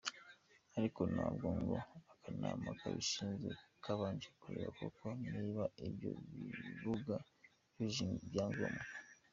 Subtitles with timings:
[0.77, 1.75] Ariko nabwo ngo
[2.13, 3.49] akanama kabishinzwe
[3.83, 7.15] kabanje kureba koko niba ibyo bibuga
[7.71, 8.85] byujuje ibyangombwa.